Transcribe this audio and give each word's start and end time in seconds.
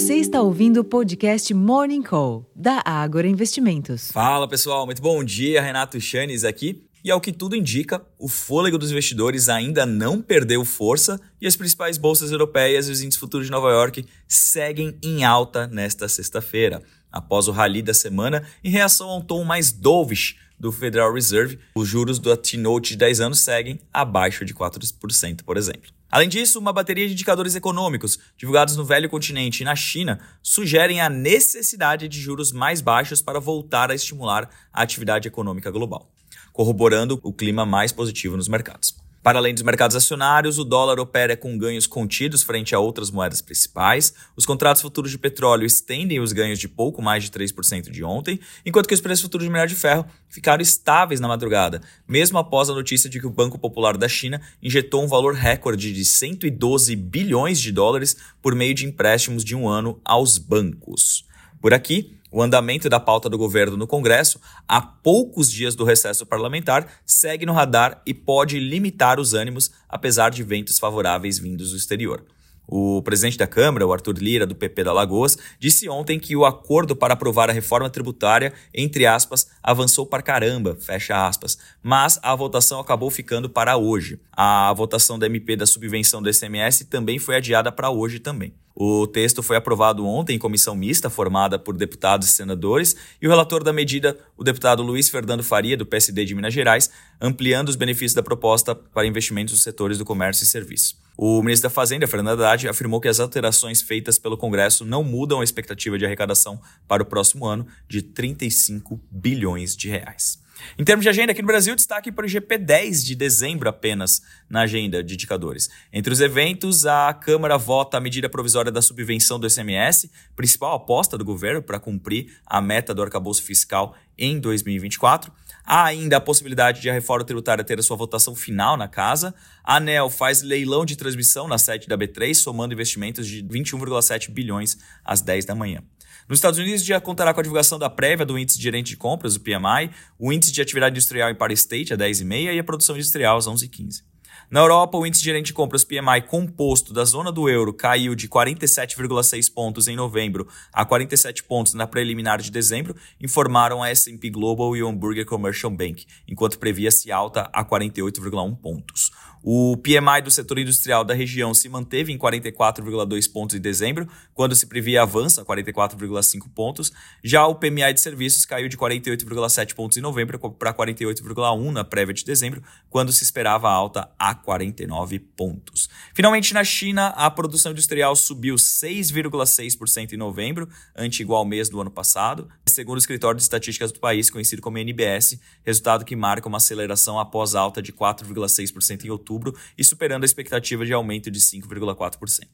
Você 0.00 0.14
está 0.14 0.40
ouvindo 0.40 0.80
o 0.80 0.84
podcast 0.84 1.52
Morning 1.52 2.00
Call, 2.00 2.50
da 2.56 2.82
Ágora 2.86 3.28
Investimentos. 3.28 4.10
Fala 4.10 4.48
pessoal, 4.48 4.86
muito 4.86 5.02
bom 5.02 5.22
dia. 5.22 5.60
Renato 5.60 6.00
Chanes 6.00 6.42
aqui. 6.42 6.86
E 7.04 7.10
ao 7.10 7.20
que 7.20 7.30
tudo 7.30 7.54
indica, 7.54 8.02
o 8.18 8.26
fôlego 8.26 8.78
dos 8.78 8.90
investidores 8.90 9.50
ainda 9.50 9.84
não 9.84 10.22
perdeu 10.22 10.64
força 10.64 11.20
e 11.38 11.46
as 11.46 11.54
principais 11.54 11.98
bolsas 11.98 12.32
europeias 12.32 12.88
e 12.88 12.92
os 12.92 13.02
índices 13.02 13.20
futuros 13.20 13.48
de 13.48 13.52
Nova 13.52 13.68
York 13.68 14.06
seguem 14.26 14.96
em 15.02 15.22
alta 15.22 15.66
nesta 15.66 16.08
sexta-feira. 16.08 16.82
Após 17.12 17.46
o 17.46 17.52
rally 17.52 17.82
da 17.82 17.92
semana, 17.92 18.42
em 18.64 18.70
reação 18.70 19.10
a 19.10 19.18
um 19.18 19.20
tom 19.20 19.44
mais 19.44 19.70
dovish 19.70 20.34
do 20.60 20.70
Federal 20.70 21.12
Reserve, 21.12 21.58
os 21.74 21.88
juros 21.88 22.18
do 22.18 22.36
T-Note 22.36 22.90
de 22.90 22.98
10 22.98 23.20
anos 23.20 23.40
seguem 23.40 23.80
abaixo 23.92 24.44
de 24.44 24.52
4%, 24.52 25.42
por 25.42 25.56
exemplo. 25.56 25.90
Além 26.10 26.28
disso, 26.28 26.58
uma 26.58 26.72
bateria 26.72 27.06
de 27.06 27.14
indicadores 27.14 27.54
econômicos 27.54 28.18
divulgados 28.36 28.76
no 28.76 28.84
velho 28.84 29.08
continente 29.08 29.62
e 29.62 29.64
na 29.64 29.74
China 29.74 30.20
sugerem 30.42 31.00
a 31.00 31.08
necessidade 31.08 32.08
de 32.08 32.20
juros 32.20 32.52
mais 32.52 32.80
baixos 32.80 33.22
para 33.22 33.40
voltar 33.40 33.90
a 33.90 33.94
estimular 33.94 34.50
a 34.72 34.82
atividade 34.82 35.26
econômica 35.26 35.70
global, 35.70 36.12
corroborando 36.52 37.18
o 37.22 37.32
clima 37.32 37.64
mais 37.64 37.90
positivo 37.90 38.36
nos 38.36 38.48
mercados. 38.48 38.94
Para 39.22 39.38
além 39.38 39.52
dos 39.52 39.62
mercados 39.62 39.94
acionários, 39.94 40.58
o 40.58 40.64
dólar 40.64 40.98
opera 40.98 41.36
com 41.36 41.58
ganhos 41.58 41.86
contidos 41.86 42.42
frente 42.42 42.74
a 42.74 42.78
outras 42.78 43.10
moedas 43.10 43.42
principais. 43.42 44.14
Os 44.34 44.46
contratos 44.46 44.80
futuros 44.80 45.10
de 45.10 45.18
petróleo 45.18 45.66
estendem 45.66 46.20
os 46.20 46.32
ganhos 46.32 46.58
de 46.58 46.66
pouco 46.66 47.02
mais 47.02 47.24
de 47.24 47.30
3% 47.30 47.90
de 47.90 48.02
ontem, 48.02 48.40
enquanto 48.64 48.88
que 48.88 48.94
os 48.94 49.00
preços 49.00 49.22
futuros 49.22 49.44
de 49.44 49.50
minério 49.50 49.68
de 49.68 49.78
ferro 49.78 50.06
ficaram 50.30 50.62
estáveis 50.62 51.20
na 51.20 51.28
madrugada, 51.28 51.82
mesmo 52.08 52.38
após 52.38 52.70
a 52.70 52.74
notícia 52.74 53.10
de 53.10 53.20
que 53.20 53.26
o 53.26 53.30
Banco 53.30 53.58
Popular 53.58 53.98
da 53.98 54.08
China 54.08 54.40
injetou 54.62 55.04
um 55.04 55.08
valor 55.08 55.34
recorde 55.34 55.92
de 55.92 56.04
112 56.04 56.96
bilhões 56.96 57.60
de 57.60 57.72
dólares 57.72 58.16
por 58.40 58.54
meio 58.54 58.72
de 58.72 58.86
empréstimos 58.86 59.44
de 59.44 59.54
um 59.54 59.68
ano 59.68 60.00
aos 60.02 60.38
bancos. 60.38 61.26
Por 61.60 61.74
aqui, 61.74 62.16
o 62.30 62.42
andamento 62.42 62.88
da 62.88 63.00
pauta 63.00 63.28
do 63.28 63.36
governo 63.36 63.76
no 63.76 63.86
Congresso, 63.86 64.40
a 64.68 64.80
poucos 64.80 65.50
dias 65.50 65.74
do 65.74 65.84
recesso 65.84 66.24
parlamentar, 66.24 66.86
segue 67.04 67.44
no 67.44 67.52
radar 67.52 68.00
e 68.06 68.14
pode 68.14 68.58
limitar 68.58 69.18
os 69.18 69.34
ânimos, 69.34 69.70
apesar 69.88 70.30
de 70.30 70.42
ventos 70.42 70.78
favoráveis 70.78 71.38
vindos 71.38 71.70
do 71.70 71.76
exterior. 71.76 72.24
O 72.72 73.02
presidente 73.02 73.36
da 73.36 73.48
Câmara, 73.48 73.84
o 73.84 73.92
Arthur 73.92 74.16
Lira, 74.16 74.46
do 74.46 74.54
PP 74.54 74.84
da 74.84 74.92
Lagoas, 74.92 75.36
disse 75.58 75.88
ontem 75.88 76.20
que 76.20 76.36
o 76.36 76.44
acordo 76.44 76.94
para 76.94 77.14
aprovar 77.14 77.50
a 77.50 77.52
reforma 77.52 77.90
tributária, 77.90 78.52
entre 78.72 79.06
aspas, 79.06 79.48
avançou 79.60 80.06
para 80.06 80.22
caramba, 80.22 80.76
fecha 80.78 81.26
aspas, 81.26 81.58
mas 81.82 82.20
a 82.22 82.32
votação 82.36 82.78
acabou 82.78 83.10
ficando 83.10 83.50
para 83.50 83.76
hoje. 83.76 84.20
A 84.32 84.72
votação 84.72 85.18
da 85.18 85.26
MP 85.26 85.56
da 85.56 85.66
subvenção 85.66 86.22
do 86.22 86.30
ICMS 86.30 86.84
também 86.84 87.18
foi 87.18 87.34
adiada 87.34 87.72
para 87.72 87.90
hoje 87.90 88.20
também. 88.20 88.54
O 88.74 89.06
texto 89.06 89.42
foi 89.42 89.56
aprovado 89.56 90.06
ontem 90.06 90.36
em 90.36 90.38
comissão 90.38 90.74
mista 90.74 91.10
formada 91.10 91.58
por 91.58 91.76
deputados 91.76 92.28
e 92.28 92.30
senadores, 92.30 92.96
e 93.20 93.26
o 93.26 93.30
relator 93.30 93.62
da 93.62 93.72
medida, 93.72 94.16
o 94.36 94.44
deputado 94.44 94.82
Luiz 94.82 95.08
Fernando 95.08 95.42
Faria, 95.42 95.76
do 95.76 95.84
PSD 95.84 96.24
de 96.24 96.34
Minas 96.34 96.54
Gerais, 96.54 96.90
ampliando 97.20 97.68
os 97.68 97.76
benefícios 97.76 98.14
da 98.14 98.22
proposta 98.22 98.74
para 98.74 99.06
investimentos 99.06 99.52
nos 99.52 99.62
setores 99.62 99.98
do 99.98 100.04
comércio 100.04 100.44
e 100.44 100.46
serviços. 100.46 100.96
O 101.16 101.42
ministro 101.42 101.68
da 101.68 101.74
Fazenda, 101.74 102.06
Fernando 102.06 102.42
Haddad, 102.42 102.68
afirmou 102.68 103.00
que 103.00 103.08
as 103.08 103.20
alterações 103.20 103.82
feitas 103.82 104.18
pelo 104.18 104.38
Congresso 104.38 104.86
não 104.86 105.04
mudam 105.04 105.40
a 105.40 105.44
expectativa 105.44 105.98
de 105.98 106.06
arrecadação 106.06 106.58
para 106.88 107.02
o 107.02 107.06
próximo 107.06 107.46
ano 107.46 107.66
de 107.86 108.00
35 108.00 108.98
bilhões 109.10 109.76
de 109.76 109.90
reais. 109.90 110.38
Em 110.78 110.84
termos 110.84 111.02
de 111.02 111.08
agenda, 111.08 111.32
aqui 111.32 111.42
no 111.42 111.46
Brasil, 111.46 111.74
destaque 111.74 112.10
para 112.10 112.26
o 112.26 112.28
GP10 112.28 113.04
de 113.04 113.14
dezembro 113.14 113.68
apenas 113.68 114.22
na 114.48 114.62
agenda 114.62 115.02
de 115.02 115.14
indicadores. 115.14 115.68
Entre 115.92 116.12
os 116.12 116.20
eventos, 116.20 116.86
a 116.86 117.12
Câmara 117.14 117.56
vota 117.56 117.96
a 117.96 118.00
medida 118.00 118.28
provisória 118.28 118.72
da 118.72 118.82
subvenção 118.82 119.38
do 119.38 119.46
ICMS, 119.46 120.10
principal 120.34 120.74
aposta 120.74 121.16
do 121.16 121.24
governo 121.24 121.62
para 121.62 121.78
cumprir 121.78 122.38
a 122.46 122.60
meta 122.60 122.94
do 122.94 123.02
arcabouço 123.02 123.42
fiscal 123.42 123.94
em 124.16 124.38
2024. 124.38 125.32
Há 125.64 125.84
ainda 125.84 126.16
a 126.16 126.20
possibilidade 126.20 126.80
de 126.80 126.90
a 126.90 126.92
reforma 126.92 127.24
tributária 127.24 127.64
ter 127.64 127.78
a 127.78 127.82
sua 127.82 127.96
votação 127.96 128.34
final 128.34 128.76
na 128.76 128.88
casa. 128.88 129.34
A 129.62 129.76
ANEL 129.76 130.10
faz 130.10 130.42
leilão 130.42 130.84
de 130.84 130.96
transmissão 130.96 131.46
na 131.46 131.58
sede 131.58 131.86
da 131.86 131.96
B3, 131.96 132.34
somando 132.34 132.74
investimentos 132.74 133.26
de 133.26 133.42
21,7 133.42 134.30
bilhões 134.30 134.78
às 135.04 135.20
10 135.20 135.44
da 135.44 135.54
manhã. 135.54 135.82
Nos 136.28 136.38
Estados 136.38 136.58
Unidos, 136.60 136.84
já 136.84 137.00
contará 137.00 137.34
com 137.34 137.40
a 137.40 137.42
divulgação 137.42 137.78
da 137.78 137.90
prévia 137.90 138.24
do 138.24 138.38
índice 138.38 138.56
de 138.56 138.62
gerente 138.62 138.90
de 138.90 138.96
compras, 138.96 139.34
o 139.34 139.40
PMI, 139.40 139.90
o 140.18 140.32
índice 140.32 140.52
de 140.52 140.62
atividade 140.62 140.94
industrial 140.94 141.28
em 141.30 141.34
Paris 141.34 141.60
State, 141.60 141.92
a 141.92 141.96
10,5 141.96 142.54
e 142.54 142.58
a 142.58 142.64
produção 142.64 142.96
industrial 142.96 143.36
às 143.36 143.46
11,15. 143.46 144.02
Na 144.48 144.60
Europa, 144.60 144.96
o 144.96 145.06
índice 145.06 145.22
gerente 145.22 145.46
de 145.46 145.52
compras 145.52 145.84
PMI 145.84 146.22
composto 146.26 146.92
da 146.92 147.04
zona 147.04 147.30
do 147.30 147.48
euro 147.48 147.72
caiu 147.72 148.14
de 148.14 148.28
47,6 148.28 149.52
pontos 149.52 149.88
em 149.88 149.96
novembro 149.96 150.46
a 150.72 150.84
47 150.84 151.44
pontos 151.44 151.74
na 151.74 151.86
preliminar 151.86 152.40
de 152.40 152.50
dezembro, 152.50 152.94
informaram 153.20 153.82
a 153.82 153.90
S&P 153.90 154.30
Global 154.30 154.76
e 154.76 154.82
o 154.82 154.88
Hamburger 154.88 155.26
Commercial 155.26 155.70
Bank, 155.70 156.06
enquanto 156.28 156.58
previa-se 156.58 157.12
alta 157.12 157.50
a 157.52 157.64
48,1 157.64 158.56
pontos. 158.56 159.10
O 159.42 159.74
PMI 159.78 160.20
do 160.22 160.30
setor 160.30 160.58
industrial 160.58 161.02
da 161.02 161.14
região 161.14 161.54
se 161.54 161.66
manteve 161.66 162.12
em 162.12 162.18
44,2 162.18 163.32
pontos 163.32 163.56
em 163.56 163.60
dezembro, 163.60 164.06
quando 164.34 164.54
se 164.54 164.66
previa 164.66 165.00
avanço 165.02 165.40
a 165.40 165.44
44,5 165.44 166.46
pontos. 166.54 166.92
Já 167.24 167.46
o 167.46 167.54
PMI 167.54 167.94
de 167.94 168.02
serviços 168.02 168.44
caiu 168.44 168.68
de 168.68 168.76
48,7 168.76 169.74
pontos 169.74 169.96
em 169.96 170.02
novembro 170.02 170.38
para 170.38 170.74
48,1 170.74 171.70
na 171.70 171.82
prévia 171.84 172.12
de 172.12 172.22
dezembro, 172.22 172.62
quando 172.90 173.12
se 173.12 173.24
esperava 173.24 173.70
alta 173.70 174.10
a 174.18 174.34
49 174.34 175.18
pontos. 175.18 175.88
Finalmente, 176.12 176.52
na 176.52 176.62
China, 176.62 177.08
a 177.08 177.30
produção 177.30 177.72
industrial 177.72 178.14
subiu 178.14 178.56
6,6% 178.56 180.12
em 180.12 180.18
novembro, 180.18 180.68
ante 180.94 181.22
igual 181.22 181.46
mês 181.46 181.70
do 181.70 181.80
ano 181.80 181.90
passado, 181.90 182.46
segundo 182.66 182.96
o 182.96 183.00
escritório 183.00 183.38
de 183.38 183.42
estatísticas 183.42 183.90
do 183.90 184.00
país, 184.00 184.28
conhecido 184.28 184.60
como 184.60 184.76
NBS, 184.76 185.40
resultado 185.64 186.04
que 186.04 186.14
marca 186.14 186.46
uma 186.46 186.58
aceleração 186.58 187.18
após 187.18 187.54
alta 187.54 187.80
de 187.80 187.90
4,6% 187.90 189.04
em 189.04 189.10
outubro 189.10 189.29
outubro 189.30 189.54
e 189.78 189.84
superando 189.84 190.24
a 190.24 190.26
expectativa 190.26 190.84
de 190.84 190.92
aumento 190.92 191.30
de 191.30 191.38
5,4%. 191.38 192.46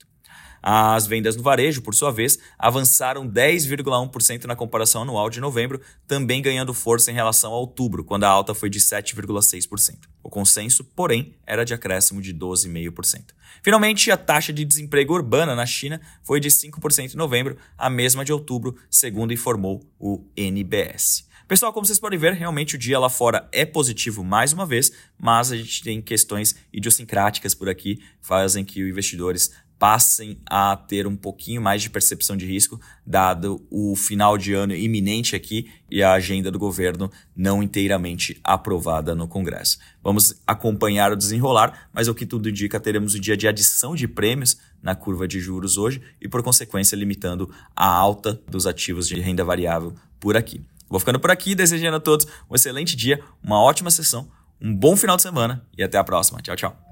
As 0.62 1.06
vendas 1.06 1.36
no 1.36 1.42
varejo, 1.42 1.82
por 1.82 1.94
sua 1.94 2.10
vez, 2.10 2.38
avançaram 2.58 3.28
10,1% 3.28 4.44
na 4.44 4.56
comparação 4.56 5.02
anual 5.02 5.30
de 5.30 5.40
novembro, 5.40 5.80
também 6.08 6.42
ganhando 6.42 6.74
força 6.74 7.10
em 7.10 7.14
relação 7.14 7.52
a 7.52 7.56
outubro, 7.56 8.02
quando 8.02 8.24
a 8.24 8.28
alta 8.28 8.52
foi 8.52 8.68
de 8.68 8.80
7,6%. 8.80 10.08
O 10.22 10.28
consenso, 10.28 10.82
porém, 10.82 11.34
era 11.46 11.64
de 11.64 11.72
acréscimo 11.72 12.20
de 12.20 12.34
12,5%. 12.34 13.26
Finalmente, 13.62 14.10
a 14.10 14.16
taxa 14.16 14.52
de 14.52 14.64
desemprego 14.64 15.14
urbana 15.14 15.54
na 15.54 15.66
China 15.66 16.00
foi 16.24 16.40
de 16.40 16.48
5% 16.48 17.14
em 17.14 17.16
novembro, 17.16 17.56
a 17.78 17.88
mesma 17.88 18.24
de 18.24 18.32
outubro, 18.32 18.76
segundo 18.90 19.32
informou 19.32 19.86
o 20.00 20.24
NBS. 20.36 21.26
Pessoal, 21.48 21.72
como 21.72 21.86
vocês 21.86 22.00
podem 22.00 22.18
ver, 22.18 22.32
realmente 22.32 22.74
o 22.74 22.78
dia 22.78 22.98
lá 22.98 23.08
fora 23.08 23.48
é 23.52 23.64
positivo 23.64 24.24
mais 24.24 24.52
uma 24.52 24.66
vez, 24.66 24.90
mas 25.16 25.52
a 25.52 25.56
gente 25.56 25.80
tem 25.80 26.02
questões 26.02 26.56
idiosincráticas 26.72 27.54
por 27.54 27.68
aqui, 27.68 28.00
fazem 28.20 28.64
que 28.64 28.82
os 28.82 28.90
investidores 28.90 29.52
passem 29.78 30.40
a 30.44 30.76
ter 30.76 31.06
um 31.06 31.14
pouquinho 31.14 31.62
mais 31.62 31.82
de 31.82 31.88
percepção 31.88 32.36
de 32.36 32.44
risco, 32.44 32.80
dado 33.06 33.64
o 33.70 33.94
final 33.94 34.36
de 34.36 34.54
ano 34.54 34.74
iminente 34.74 35.36
aqui 35.36 35.70
e 35.88 36.02
a 36.02 36.14
agenda 36.14 36.50
do 36.50 36.58
governo 36.58 37.12
não 37.36 37.62
inteiramente 37.62 38.40
aprovada 38.42 39.14
no 39.14 39.28
Congresso. 39.28 39.78
Vamos 40.02 40.42
acompanhar 40.44 41.12
o 41.12 41.16
desenrolar, 41.16 41.88
mas 41.92 42.08
o 42.08 42.14
que 42.14 42.26
tudo 42.26 42.48
indica, 42.48 42.80
teremos 42.80 43.14
o 43.14 43.20
dia 43.20 43.36
de 43.36 43.46
adição 43.46 43.94
de 43.94 44.08
prêmios 44.08 44.56
na 44.82 44.96
curva 44.96 45.28
de 45.28 45.38
juros 45.38 45.78
hoje 45.78 46.02
e, 46.20 46.28
por 46.28 46.42
consequência, 46.42 46.96
limitando 46.96 47.54
a 47.76 47.86
alta 47.86 48.34
dos 48.48 48.66
ativos 48.66 49.06
de 49.06 49.20
renda 49.20 49.44
variável 49.44 49.94
por 50.18 50.36
aqui. 50.36 50.60
Vou 50.88 51.00
ficando 51.00 51.20
por 51.20 51.30
aqui, 51.30 51.54
desejando 51.54 51.96
a 51.96 52.00
todos 52.00 52.26
um 52.50 52.54
excelente 52.54 52.96
dia, 52.96 53.20
uma 53.42 53.60
ótima 53.60 53.90
sessão, 53.90 54.28
um 54.60 54.74
bom 54.74 54.96
final 54.96 55.16
de 55.16 55.22
semana 55.22 55.66
e 55.76 55.82
até 55.82 55.98
a 55.98 56.04
próxima. 56.04 56.40
Tchau, 56.40 56.56
tchau. 56.56 56.85